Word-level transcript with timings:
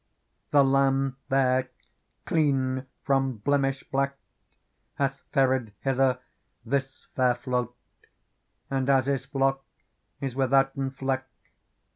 The 0.49 0.63
Lamb 0.65 1.17
there, 1.29 1.69
clean 2.25 2.87
from 3.03 3.37
blemish 3.37 3.83
black. 3.91 4.17
Hath 4.95 5.21
ferried 5.31 5.73
hither 5.81 6.17
this 6.65 7.05
fair 7.15 7.35
float; 7.35 7.75
And, 8.71 8.89
as 8.89 9.05
His 9.05 9.25
flock 9.25 9.63
is 10.19 10.35
withouten 10.35 10.89
fleck. 10.89 11.27